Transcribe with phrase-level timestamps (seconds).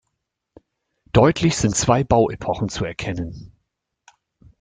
[1.11, 3.53] Deutlich sind zwei Bauepochen zu erkennen.